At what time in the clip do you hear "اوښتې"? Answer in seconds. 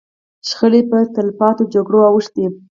2.09-2.45